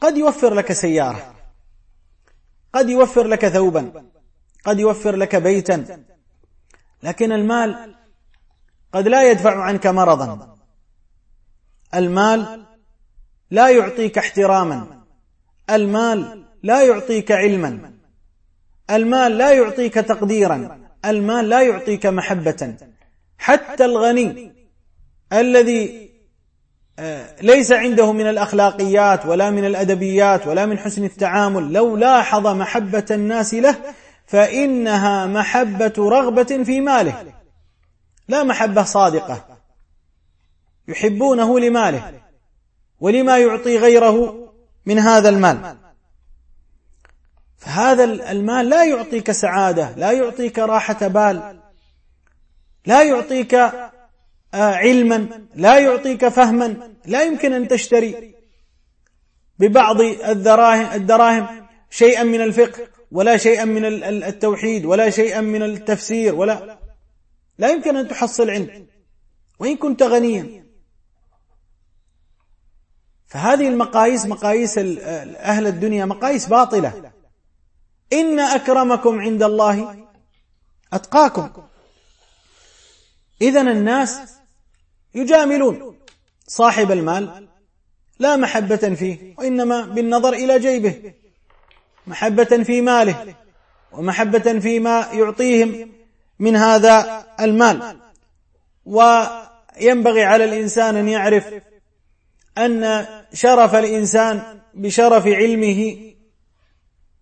[0.00, 1.34] قد يوفر لك سيارة
[2.72, 4.10] قد يوفر لك ثوبا
[4.64, 6.04] قد يوفر لك بيتا.
[7.02, 7.94] لكن المال
[8.92, 10.58] قد لا يدفع عنك مرضا.
[11.94, 12.67] المال
[13.50, 14.86] لا يعطيك احتراما.
[15.70, 17.92] المال لا يعطيك علما.
[18.90, 20.78] المال لا يعطيك تقديرا.
[21.04, 22.74] المال لا يعطيك محبة.
[23.38, 24.52] حتى الغني
[25.32, 26.08] الذي
[26.98, 33.04] آه، ليس عنده من الأخلاقيات ولا من الأدبيات ولا من حسن التعامل لو لاحظ محبة
[33.10, 33.76] الناس له
[34.26, 37.24] فإنها محبة رغبة في ماله.
[38.28, 39.44] لا محبة صادقة.
[40.88, 42.27] يحبونه لماله.
[43.00, 44.48] ولما يعطي غيره
[44.86, 45.76] من هذا المال.
[47.58, 51.60] فهذا المال لا يعطيك سعادة لا يعطيك راحة بال
[52.86, 53.94] لا يعطيك آه،
[54.54, 58.34] علما لا يعطيك فهما لا يمكن أن تشتري
[59.58, 63.84] ببعض الدراهم الدراهم شيئا من الفقه ولا شيئا من
[64.24, 66.78] التوحيد ولا شيئا من التفسير ولا
[67.58, 68.86] لا يمكن أن تحصل علم.
[69.58, 70.67] وإن كنت غنيا
[73.28, 77.12] فهذه المقاييس مقاييس أهل الدنيا مقاييس باطلة.
[78.12, 80.06] إن أكرمكم عند الله
[80.92, 81.50] أتقاكم.
[83.42, 84.20] اذا الناس
[85.14, 85.98] يجاملون
[86.46, 87.48] صاحب المال
[88.18, 91.14] لا محبة فيه وإنما بالنظر إلى جيبه
[92.06, 93.34] محبة في ماله
[93.92, 95.92] ومحبة فيما يعطيهم
[96.38, 97.98] من هذا المال.
[98.84, 101.54] وينبغي على الإنسان أن يعرف
[102.64, 105.96] أن شرف الإنسان بشرف علمه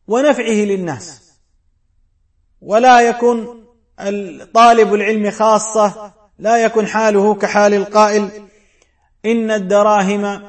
[0.09, 1.22] ونفعه للناس.
[2.61, 3.64] ولا يكون
[4.55, 8.31] طالب العلم خاصة لا يكن حاله كحال القائل.
[9.25, 10.42] إن الدراهم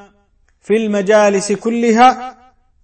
[0.60, 2.38] في المجالس كلها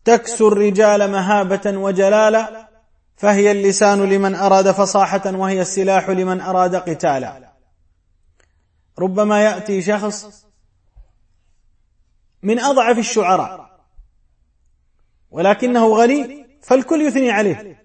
[0.05, 2.69] تكسو الرجال مهابة وجلالا
[3.17, 7.53] فهي اللسان لمن أراد فصاحة وهي السلاح لمن أراد قتالا.
[8.99, 10.44] ربما يأتي شخص
[12.45, 13.71] من أضعف الشعراء.
[15.31, 17.85] ولكنه غني فالكل يثني عليه.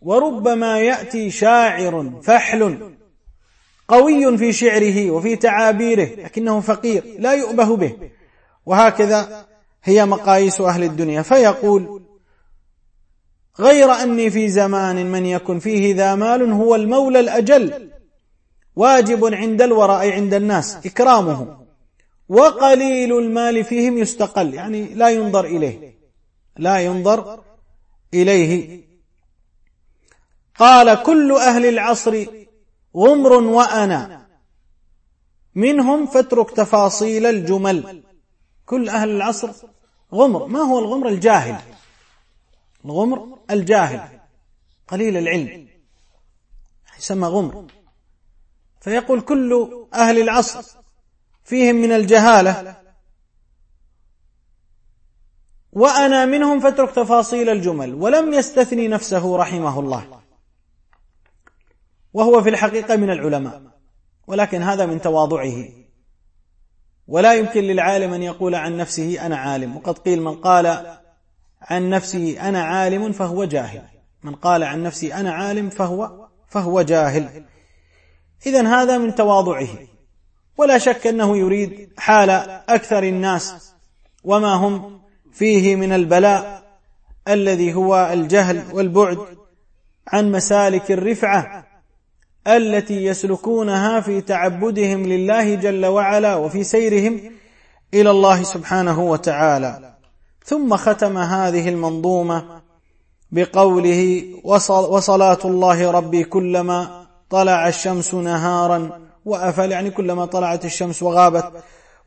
[0.00, 2.96] وربما يأتي شاعر فحل
[3.88, 8.10] قوي في شعره وفي تعابيره لكنه فقير لا يؤبه به.
[8.66, 9.46] وهكذا
[9.84, 11.22] هي مقاييس أهل الدنيا.
[11.22, 12.02] فيقول
[13.60, 17.90] غير أني في زمان من يكن فيه ذا مال هو المولى الأجل
[18.76, 21.59] واجب عند الورى أي عند الناس إكرامه.
[22.30, 25.94] وقليل المال فيهم يستقل يعني لا ينظر إليه
[26.56, 27.42] لا ينظر
[28.14, 28.80] إليه.
[30.58, 32.26] قال كل أهل العصر
[32.96, 34.26] غمر وأنا
[35.54, 38.02] منهم فاترك تفاصيل الجمل.
[38.66, 39.50] كل أهل العصر
[40.14, 41.60] غمر ما هو الغمر الجاهل؟
[42.84, 44.20] الغمر الجاهل
[44.88, 45.68] قليل العلم
[46.98, 47.66] يسمى غمر.
[48.80, 50.79] فيقول كل أهل العصر
[51.50, 52.76] فيهم من الجهالة.
[55.72, 60.20] وأنا منهم فاترك تفاصيل الجمل ولم يستثني نفسه رحمه الله.
[62.12, 63.62] وهو في الحقيقة من العلماء
[64.26, 65.68] ولكن هذا من تواضعه.
[67.06, 69.76] ولا يمكن للعالم أن يقول عن نفسه أنا عالم.
[69.76, 70.96] وقد قيل من قال
[71.62, 73.82] عن نفسه أنا عالم فهو جاهل.
[74.22, 77.44] من قال عن نفسه أنا عالم فهو فهو جاهل.
[78.46, 79.89] إذا هذا من تواضعه.
[80.60, 82.30] ولا شك أنه يريد حال
[82.68, 83.74] أكثر الناس
[84.24, 85.00] وما هم
[85.32, 86.62] فيه من البلاء
[87.28, 89.18] الذي هو الجهل والبعد
[90.08, 91.66] عن مسالك الرفعة
[92.46, 97.20] التي يسلكونها في تعبدهم لله جل وعلا وفي سيرهم
[97.94, 99.94] إلى الله سبحانه وتعالى.
[100.44, 102.60] ثم ختم هذه المنظومة
[103.32, 104.24] بقوله
[104.70, 111.52] وصلاة الله ربي كلما طلع الشمس نهارا وأفل يعني كلما طلعت الشمس وغابت.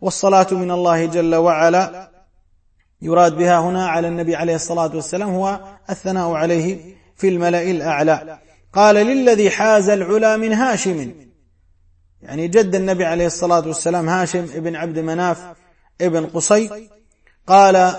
[0.02, 2.10] والصلاة من الله جل وعلا
[3.02, 8.40] يراد بها هنا على النبي عليه الصلاة والسلام هو الثناء عليه في الملأ الأعلى.
[8.74, 11.12] قال للذي حاز العلا من هاشم.
[12.22, 15.44] يعني جد النبي عليه الصلاة والسلام هاشم ابن عبد مناف
[16.02, 16.90] ابن قصي
[17.48, 17.94] قال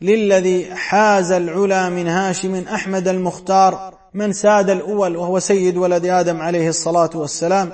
[0.00, 6.68] للذي حاز العلا من هاشم أحمد المختار من ساد الأول وهو سيد ولد آدم عليه
[6.68, 7.72] الصلاة والسلام.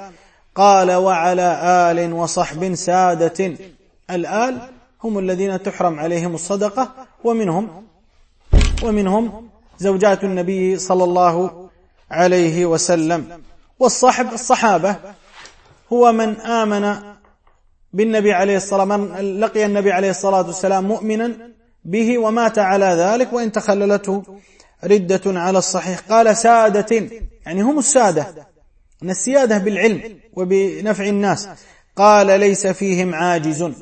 [0.57, 3.55] قال وعلى آل وصحب سادة.
[4.11, 4.59] الآل
[5.05, 6.93] هم الذين تحرم عليهم الصدقة
[7.25, 7.85] ومنهم
[8.83, 9.49] ومنهم
[9.79, 11.69] زوجات النبي صلى الله
[12.11, 13.41] عليه وسلم.
[13.79, 14.97] والصحب الصحابة
[15.93, 16.97] هو من آمن
[17.93, 21.33] بالنبي عليه الصلاة من لقي النبي عليه الصلاة والسلام مؤمنا
[21.85, 24.23] به ومات على ذلك وإن تخللته
[24.85, 26.01] ردة على الصحيح.
[26.11, 27.09] قال سادة
[27.47, 28.46] يعني هم السادة.
[29.03, 31.49] أن السيادة بالعلم وبنفع الناس.
[31.97, 33.73] قال ليس فيهم عاجز.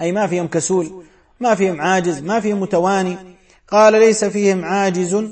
[0.00, 1.04] أي ما فيهم كسول
[1.40, 3.16] ما فيهم عاجز ما فيهم متواني.
[3.68, 5.24] قال ليس فيهم عاجز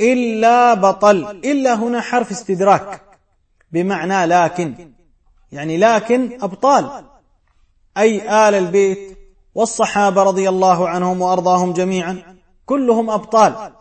[0.00, 3.00] إلا بطل إلا هنا حرف استدراك
[3.72, 4.92] بمعنى لكن.
[5.52, 7.04] يعني لكن أبطال.
[7.98, 9.18] أي آل البيت
[9.54, 12.36] والصحابة رضي الله عنهم وأرضاهم جميعا
[12.66, 13.72] كلهم أبطال.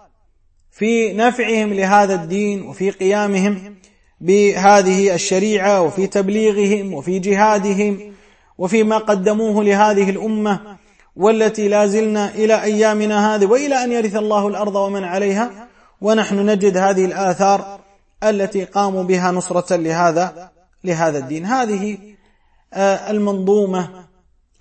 [0.72, 3.76] في نفعهم لهذا الدين وفي قيامهم
[4.24, 8.13] بهذه الشريعة وفي تبليغهم وفي جهادهم
[8.57, 10.59] وفيما قدموه لهذه الأمة
[11.15, 15.67] والتي لا زلنا إلى أيامنا هذه وإلى أن يرث الله الأرض ومن عليها
[16.01, 17.80] ونحن نجد هذه الآثار
[18.24, 20.51] التي قاموا بها نصرة لهذا
[20.84, 21.45] لهذا الدين.
[21.45, 21.97] هذه
[22.74, 23.89] آه، المنظومة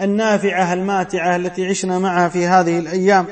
[0.01, 3.27] النافعة الماتعة التي عشنا معها في هذه الأيام.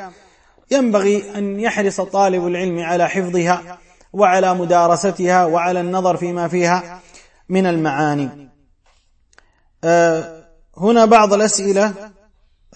[0.70, 3.78] ينبغي أن يحرص طالب العلم على حفظها
[4.12, 7.00] وعلى مدارستها وعلى النظر فيما فيها
[7.48, 8.48] من المعاني.
[9.84, 10.44] آه،
[10.76, 11.94] هنا بعض الأسئلة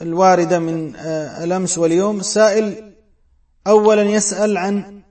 [0.02, 2.20] الواردة من آه، الأمس واليوم.
[2.20, 2.94] السائل
[3.66, 5.02] أولا يسأل عن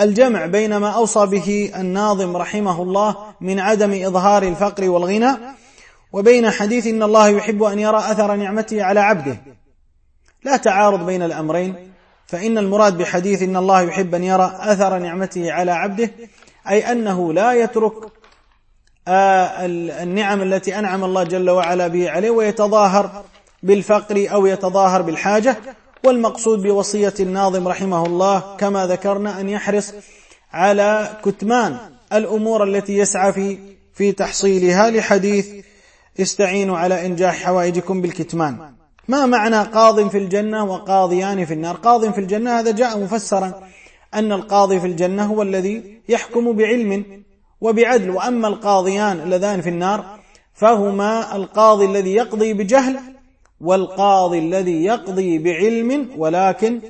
[0.00, 5.36] الجمع بين ما أوصى به الناظم رحمه الله من عدم إظهار الفقر والغنى
[6.12, 9.40] وبين حديث إن الله يحب أن يرى أثر نعمته على عبده.
[10.44, 11.89] لا تعارض بين الأمرين.
[12.30, 16.10] فإن المراد بحديث إن الله يحب أن يرى أثر نعمته على عبده
[16.68, 17.92] أي أنه لا يترك
[19.08, 19.66] آه،
[20.02, 23.24] النعم التي أنعم الله جل وعلا به عليه ويتظاهر
[23.62, 25.56] بالفقر أو يتظاهر بالحاجة
[26.04, 29.92] والمقصود بوصية الناظم رحمه الله كما ذكرنا أن يحرص
[30.52, 31.78] على كتمان
[32.12, 33.58] الأمور التي يسعى في
[33.94, 35.48] في تحصيلها لحديث
[36.20, 38.79] استعينوا على إنجاح حوائجكم بالكتمان.
[39.10, 43.62] ما معنى قاض في الجنة وقاضيان في النار؟ قاض في الجنة هذا جاء مفسرا
[44.14, 47.22] أن القاضي في الجنة هو الذي يحكم بعلم
[47.60, 50.18] وبعدل وأما القاضيان اللذان في النار
[50.54, 53.00] فهما القاضي الذي يقضي بجهل
[53.60, 56.80] والقاضي الذي يقضي بعلم ولكن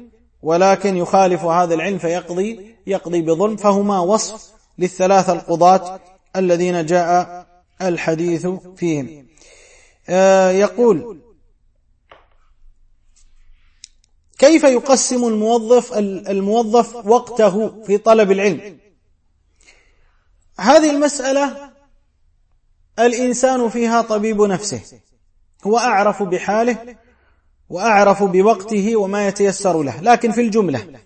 [0.43, 3.57] ولكن يخالف هذا العلم فيقضي يقضي بظلم.
[3.57, 6.01] فهما وصف للثلاثة القضاة
[6.37, 7.47] الذين جاء
[7.83, 8.47] الحديث
[8.77, 9.27] فيهم.
[10.09, 11.21] آه، يقول
[14.51, 15.93] كيف يقسم الموظف
[16.29, 18.79] الموظف وقته في طلب العلم؟
[20.59, 21.71] هذه المسألة
[22.99, 24.81] الإنسان فيها طبيب نفسه.
[25.67, 26.97] هو أعرف بحاله
[27.69, 30.01] وأعرف بوقته وما يتيسر له.
[30.01, 31.01] لكن في الجملة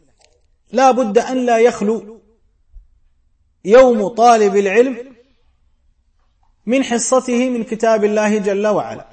[0.73, 2.21] لا بد أن لا يخلو
[3.65, 5.15] يوم طالب العلم
[6.67, 9.09] من حصته من كتاب الله جل وعلا.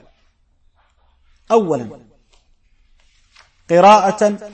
[1.51, 2.10] أولا
[3.71, 4.51] قراءة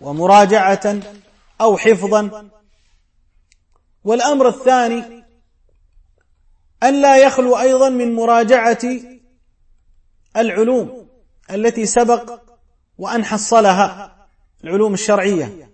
[0.00, 1.00] ومراجعة
[1.60, 2.50] أو حفظا.
[4.04, 5.24] والأمر الثاني
[6.82, 8.78] أن لا يخلو أيضا من مراجعة
[10.36, 11.08] العلوم
[11.50, 12.40] التي سبق
[12.98, 14.16] وأن حصلها
[14.64, 15.70] العلوم الشرعية.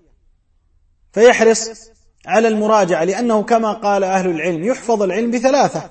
[1.13, 1.91] فيحرص
[2.27, 5.91] على المراجعة لأنه كما قال أهل العلم يحفظ العلم بثلاثة.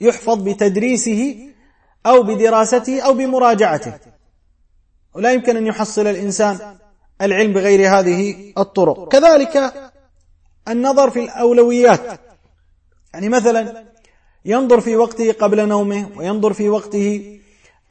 [0.00, 1.50] يحفظ بتدريسه
[2.06, 4.07] أو بدراسته أو بمراجعته.
[5.14, 6.58] ولا يمكن أن يحصل الإنسان
[7.22, 9.08] العلم بغير هذه الطرق.
[9.08, 9.72] كذلك
[10.68, 12.20] النظر في الأولويات.
[13.14, 13.84] يعني مثلا
[14.44, 17.38] ينظر في وقته قبل نومه وينظر في وقته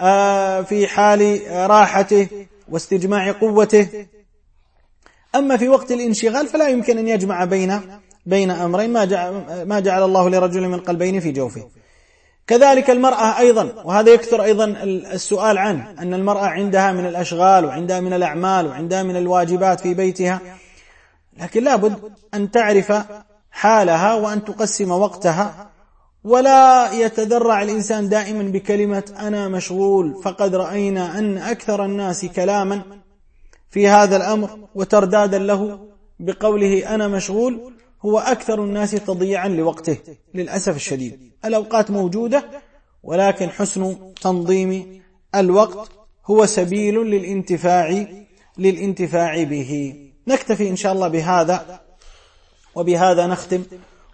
[0.01, 2.27] آه، في حال راحته
[2.69, 4.07] واستجماع قوته.
[5.35, 7.81] أما في وقت الانشغال فلا يمكن أن يجمع بين
[8.25, 8.93] بين أمرين.
[8.93, 11.69] ما جعل, ما جعل الله لرجل من قلبين في جوفه.
[12.47, 14.65] كذلك المرأة أيضا وهذا يكثر أيضا
[15.13, 20.41] السؤال عنه أن المرأة عندها من الأشغال وعندها من الأعمال وعندها من الواجبات في بيتها.
[21.39, 21.99] لكن لابد
[22.33, 22.93] أن تعرف
[23.51, 25.69] حالها وأن تقسم وقتها.
[26.23, 32.81] ولا يتذرع الإنسان دائما بكلمة أنا مشغول فقد رأينا أن أكثر الناس كلاما
[33.69, 35.79] في هذا الأمر وتردادا له
[36.19, 37.73] بقوله أنا مشغول.
[38.05, 39.97] هو أكثر الناس تضييعا لوقته
[40.33, 41.31] للأسف الشديد.
[41.45, 42.43] الأوقات موجودة
[43.03, 45.01] ولكن حسن تنظيم
[45.35, 45.89] الوقت
[46.25, 48.05] هو سبيل للانتفاع
[48.57, 49.95] للانتفاع به.
[50.27, 51.79] نكتفي إن شاء الله بهذا
[52.75, 53.63] وبهذا نختم.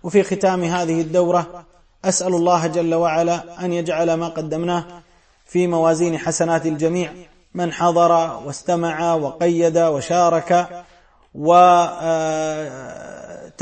[0.03, 1.65] وفي ختام هذه الدورة
[2.05, 4.85] أسأل الله جل وعلا أن يجعل ما قدمناه
[5.45, 7.13] في موازين حسنات الجميع.
[7.53, 10.83] من حضر واستمع وقيد وشارك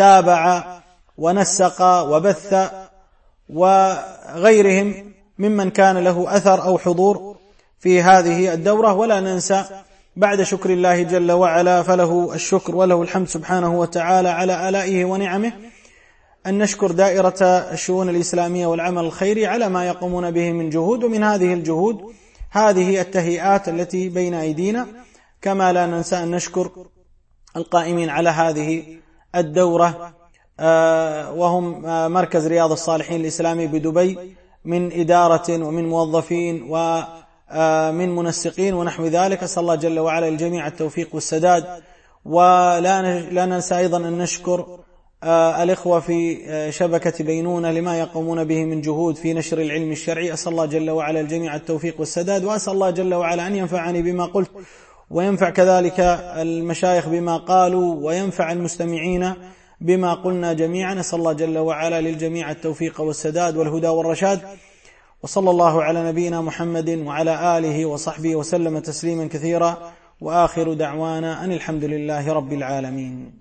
[0.02, 0.64] وتابع
[1.18, 2.72] ونسق وبث
[3.50, 7.38] وغيرهم ممن كان له أثر أو حضور
[7.80, 8.94] في هذه الدورة.
[8.94, 9.66] ولا ننسى
[10.16, 15.54] بعد شكر الله جل وعلا فله الشكر وله الحمد سبحانه وتعالى على آلائه ونعمه.
[16.46, 21.54] أن نشكر دائرة الشؤون الإسلامية والعمل الخيري على ما يقومون به من جهود ومن هذه
[21.54, 22.02] الجهود
[22.52, 24.88] هذه التهيئات التي بين أيدينا.
[25.42, 26.72] كما لا ننسى أن نشكر
[27.56, 28.84] القائمين على هذه
[29.36, 30.14] الدورة
[30.60, 34.18] آه، وهم آه، مركز رياض الصالحين الإسلامي بدبي
[34.66, 39.44] من إدارة ومن موظفين ومن منسقين ونحو ذلك.
[39.44, 41.66] أسأل الله جل وعلا للجميع التوفيق والسداد.
[42.26, 44.80] ولا لا ننسى أيضا أن نشكر
[45.24, 50.34] آه، الإخوة في آه، شبكة بينونة لما يقومون به من جهود في نشر العلم الشرعي.
[50.34, 52.46] أسأل الله جل وعلا الجميع التوفيق والسداد.
[52.46, 54.52] وأسأل الله جل وعلا أن ينفعني بما قلت.
[55.12, 56.00] وينفع كذلك
[56.38, 59.34] المشايخ بما قالوا وينفع المستمعين
[59.82, 60.94] بما قلنا جميعا.
[60.94, 64.42] نسأل الله جل وعلا للجميع التوفيق والسداد والهدى والرشاد.
[65.24, 69.92] وصلى الله على نبينا محمد وعلى آله وصحبه وسلم تسليما كثيرا.
[70.22, 73.41] وآخر دعوانا أن الحمد لله رب العالمين.